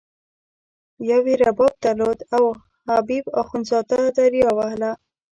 یوه 1.09 1.27
یې 1.31 1.35
رباب 1.41 1.73
درلود 1.83 2.19
او 2.35 2.43
حبیب 2.91 3.25
اخندزاده 3.41 3.99
دریا 4.17 4.49
وهله. 4.57 4.91